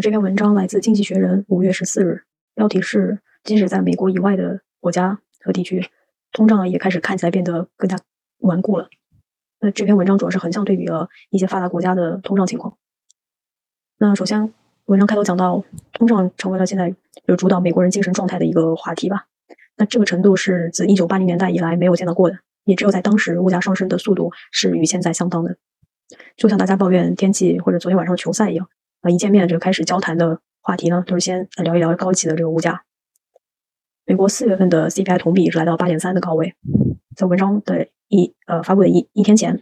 [0.00, 2.24] 这篇文章来自《经济学人》五月十四日，
[2.54, 5.88] 标题是“即使在美国以外的国家和地区，
[6.32, 7.98] 通胀也开始看起来变得更加
[8.38, 8.88] 顽固了”。
[9.60, 12.76] 那这篇文章主要是横向对比了一些发达国家的通胀情况。
[13.98, 14.52] 那首先，
[14.84, 16.94] 文章开头讲到，通胀成为了现在
[17.26, 19.26] 就主导美国人精神状态的一个话题吧。
[19.76, 25.56] 那这个程度是自一九八零年代以来没有见到过的，也只有在当时物价上升的速度是与现在相当的。
[26.36, 28.68] 就像大家抱怨天气或者昨天晚上球赛一样。
[29.00, 32.84] 啊，一见面就开始交谈的话题呢，都是先聊一聊高企的这个物价。
[34.04, 36.54] 美国四月份的 CPI 同比是来到八点三的高位，
[37.16, 39.60] 在文章的一呃发布的一一天前，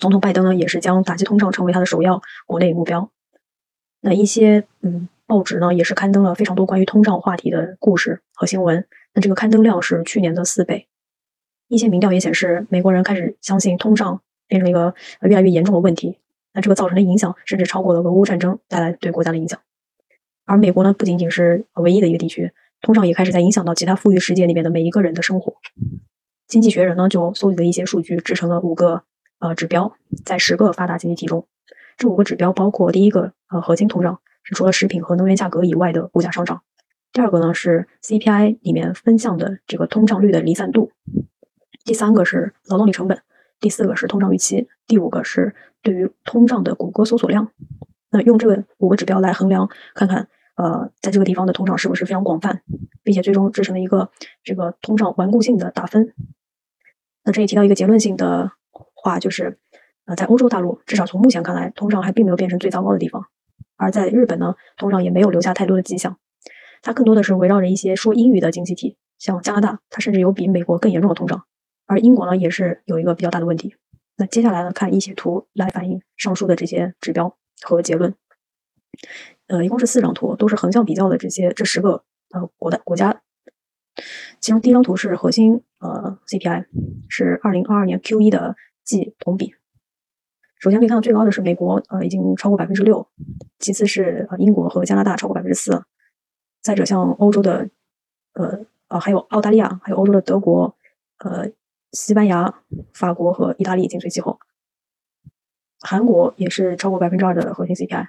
[0.00, 3.10] 总统拜登呢也是将打击通胀成为他的首要国内目标。
[4.00, 10.88] 那一些嗯报纸呢也是刊登了非常多关于通胀话题的故事和新闻，那这个刊登量是去年的四倍。
[11.68, 16.18] 一些民调也显示，美国人开始相信通胀变成一个越来越严重的问题。
[16.58, 19.60] 那这个造成的影响，甚至超过了俄乌战争带来对国家的影响。
[20.44, 25.54] 而美国呢，不仅仅是唯一的一个地区，通胀也开始在影响到其他富裕世界里面的每一个人的生活。
[26.48, 29.04] 经济学人呢，就搜集了一些数据，制成了五个
[29.38, 31.46] 呃指标，在十个发达经济体中，
[31.96, 36.56] 这五个指标包括第一个呃核心通胀，是除了食品和能源价格以外的物价上涨；
[37.12, 40.90] 第二个呢是 CPI 里面分项的这个通胀率的离散度；
[41.84, 43.16] 第三个是劳动力成本；
[43.60, 45.54] 第四个是通胀预期；第五个是。
[45.82, 47.50] 对于通胀的谷歌搜索量，
[48.10, 52.62] 那用这个五个指标来衡量，看看呃，在这个地方的通胀是不是非常广泛，
[53.02, 54.10] 并且最终制成了一个
[54.42, 56.14] 这个通胀顽固性的打分。
[57.24, 58.52] 那这里提到一个结论性的
[58.94, 59.58] 话，就是
[60.06, 63.22] 呃，在欧洲大陆，至少从目前看来，通胀还并没有变成最糟糕的地方；
[63.76, 66.18] 而在日本呢，通胀也没有留下太多的迹象，
[66.82, 71.44] 它更多的是围绕着一些说英语的经济体，像加拿大，它甚至有比美国更严重的通胀，
[71.86, 73.76] 而英国呢，也是有一个比较大的问题。
[74.20, 78.12] 那接下来呢，看一些图来反映上述的这些指标和结论。
[79.46, 83.22] 呃，一共是四张图，都是横向比较的这些这十个呃国的国家。
[84.40, 86.66] 其中第一张图是核心呃 CPI，
[87.08, 89.54] 是二零二二年 Q 一的季同比。
[90.58, 93.06] 首先可以看到最高的是美国，呃，已经超过百分之六；
[93.60, 95.80] 其次是呃英国和加拿大超过百分之四；
[96.60, 97.70] 再者像欧洲的
[98.32, 100.76] 呃呃还有澳大利亚，还有欧洲的德国，
[101.18, 101.48] 呃。
[101.92, 102.62] 西班牙、
[102.92, 104.38] 法国和意大利紧随其后，
[105.80, 108.08] 韩国也是超过百分之二的核心 CPI，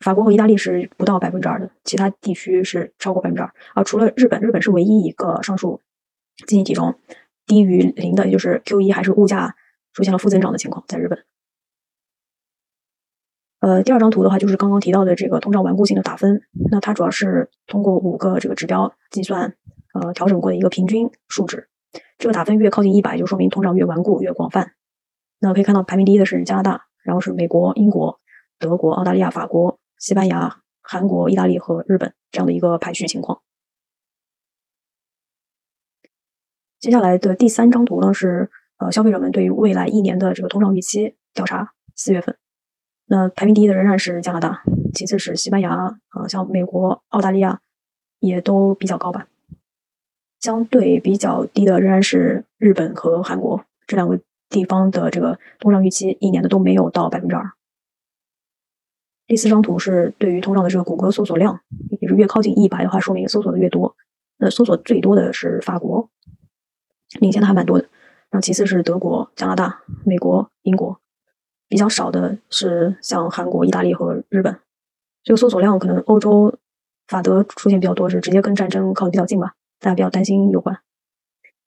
[0.00, 3.52] 法国和意大利是不到百分之二的，其他地区是超过百分之二。
[3.74, 5.80] 啊，除了日本，日本是唯一一个上述
[6.46, 6.94] 经济体中
[7.46, 9.56] 低于零的，也就是 Q 一还是物价
[9.92, 11.24] 出现了负增长的情况，在日本。
[13.60, 19.56] 呃，第二张图的话就是刚刚提到的这个通胀顽固性的打分，那它主要是通过五个这个指标计算，
[19.94, 21.68] 呃，调整过的一个平均数值。
[22.18, 24.72] 这个打分越靠近一百，就说明通胀越顽固、越广泛。
[25.38, 28.18] 那可以看到，排名第一的是加拿大，然后是美国、英国、
[28.58, 33.42] 德国、澳大利亚、法国、西班牙、韩国、意大利和日本这样的一个排序情况。
[36.78, 42.36] 接下来的第三张图呢是呃消费者们对于未来一年的这个通胀预期调查，四月份。
[43.06, 44.62] 那排名第一的仍然是加拿大，
[44.94, 47.60] 其次是西班牙，呃，像美国、澳大利亚
[48.20, 49.28] 也都比较高吧。
[50.46, 54.16] 相对比较低的仍然是日本和韩国这两个
[54.48, 57.50] 地方的这个通胀预期，一年的都没有到百分之二。
[59.26, 61.58] 第四张图是对于通胀的这个谷歌搜索量，
[62.00, 63.96] 也是越靠近一百的话，说明搜索的越多。
[64.36, 66.08] 那搜索最多的是法国，
[67.18, 67.88] 领先的还蛮多的。
[68.30, 71.00] 然后其次是德国、加拿大、美国、英国，
[71.68, 74.56] 比较少的是像韩国、意大利和日本。
[75.24, 76.56] 这个搜索量可能欧洲、
[77.08, 79.55] 法德出现比较多，是直接跟战争靠的比较近吧。
[79.80, 80.78] 大家比较担心有关，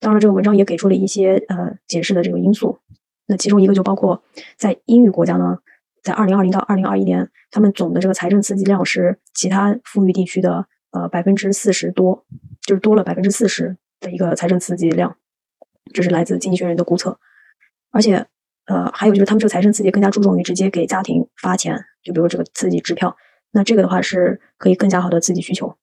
[0.00, 2.78] 当然这个文章也给出了一些呃解释的这个因素。
[3.26, 4.22] 那其中一个就包括
[4.56, 5.58] 在英语国家呢，
[6.02, 12.24] 在二零二零到二零二一年，他们总的这个财政刺激量是其他富裕地区的呃百分之四十多，
[12.62, 15.16] 就是多了百分之四十的一个财政刺激量，
[15.92, 17.18] 这是来自经济学人的估测。
[17.90, 18.26] 而且
[18.64, 23.14] 呃还有就是他们这个财政刺激更加注重于直接给家庭发钱，就比如这个刺激支票，
[23.50, 25.76] 那这个的话是可以更加好的刺激需求。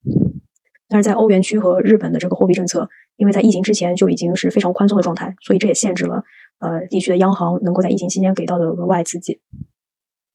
[0.88, 2.88] 但是在欧元区和日本的这个货币政策，
[3.18, 6.24] 因为在疫情之前就已经是非常宽松的状态，所以这也限制了
[6.60, 9.42] 呃地区的央行能够在疫情期间给到的额外刺激。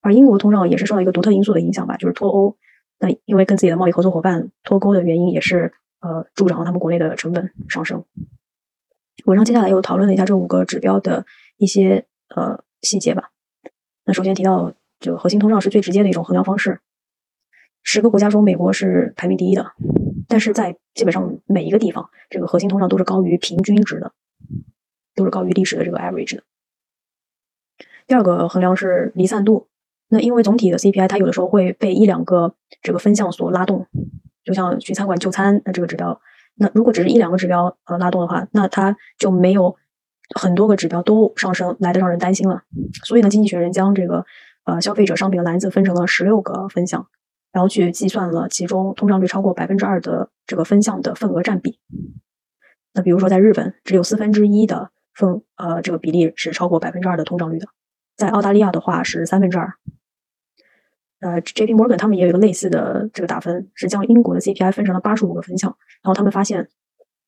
[0.01, 2.57] 而英国通胀也是受到一个独特因素的影响吧，就是脱欧。
[2.99, 8.05] 那因为跟自己的贸易合作伙伴脱钩的原因，也是呃助长了他们国内的成本上升。
[9.27, 11.27] 文章接下来又讨论了一下这五个指标的
[11.59, 13.31] 一些呃细节吧。
[14.07, 16.81] 那首先提到，这个核心通胀是最直接的一种衡量方式。
[17.83, 19.73] 十个国家中，美国是排名第一的。
[20.31, 24.13] 但是在基本上每一个地方，这个核心通胀都是高于平均值的，
[25.17, 26.43] 都是高于历史的这个 average 的。
[28.07, 29.67] 第二个衡量是离散度，
[30.09, 33.87] 那因为总体的 CPI 它有的时候会被一两个这个分项所拉动，
[34.45, 36.21] 就像去餐馆就餐那这个指标，
[36.55, 39.77] 那如果只是一两个指标呃拉动的话，那它就没有
[40.37, 42.63] 很多个指标都上升来的让人担心了。
[43.05, 44.25] 所以呢，经济学人将这个
[44.65, 47.09] 呃消费者商品的篮子分成了十六个分项，
[47.53, 51.79] 然后去计算了其中通胀率超过百分之二的这个分项的份额占比。
[52.93, 57.67] 那比如说在日本，只有四分之一的份呃这个比例是超过百分之二的通胀率的，
[58.17, 59.75] 在澳大利亚的话是三分之二。
[61.21, 61.75] 呃，J.P.
[61.75, 66.67] Morgan 他们也有一个类似的这个打分，是将英国的 CPI 分成了八十五个分项，然后他们发现，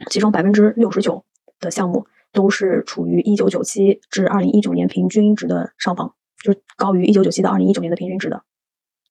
[0.08, 1.22] 其中百分之六十九
[1.60, 8.42] 的项目都是处于一九九七至二零一九年平均值的上方，就是高于一九九七到二零一九年的平均值的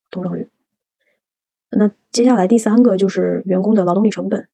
[0.09, 0.49] 通胀率。
[1.71, 4.47] 那接下来第三个就是员工的劳动力成本，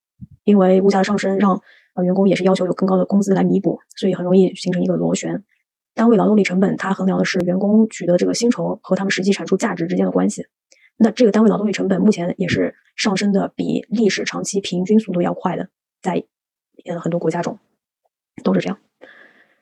[0.43, 1.59] 因为物价上升，让
[1.95, 5.43] 呃员工也是要求有更高的工资来弥补，所以很容易形成一个螺旋。
[5.95, 10.45] 单位劳动力成本，它衡量的是员工取得这个薪酬和他们实际产出价值之间的关系。
[10.95, 15.69] 那这个单位劳动力成本目前也是上升的比历史长期平均速度要快的，
[16.01, 16.23] 在
[16.85, 17.57] 呃很多国家中
[18.43, 18.77] 都是这样。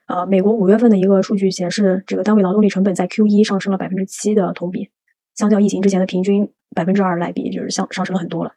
[0.06, 4.90] 呃，美国五月份的一个数据显示，这个单位劳动力成本在 Q 一上升了百分之七的同比，
[5.36, 8.54] 相较疫情之前的平均百分之二来比，就是上上升了很多了。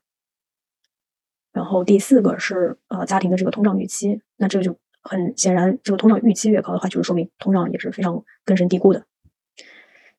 [1.54, 4.76] 然后第四个是呃家庭的这个通胀预期，那这个就。
[5.02, 9.06] 很显然，这个通胀预期越高的话，就是说明通胀也是非常根深蒂固的。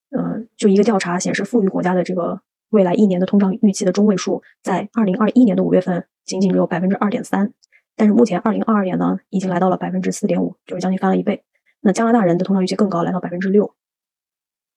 [0.09, 2.41] 呃，就一个调查显示，富裕国家的这个
[2.71, 7.53] 未来一年的通胀预期的中位数，在二零二一年的五月份仅仅只有百分之二点三，
[7.95, 11.45] 但是目前二零二二年呢，已经来到了百分之四点五，就是将近翻了一倍。
[11.81, 13.75] 那加拿大人的通胀预期更高，来到百分之六。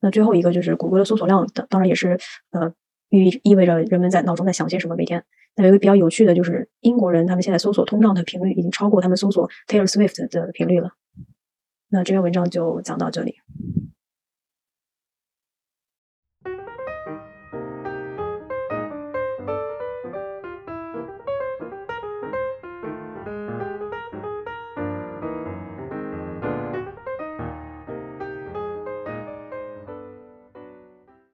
[0.03, 2.19] 那最后一个就是谷歌的搜索量，的当然也是
[2.51, 2.71] 呃。
[3.15, 4.95] 意意味着人们在脑中在想些什么？
[4.95, 5.23] 每天，
[5.55, 10.89] 那有一个比较有趣的就是，英国人他们现在搜索通胀的频率已经超过他们搜索 Taylor Swift 的频率了。
[11.89, 13.35] 那这篇文章就讲到这里。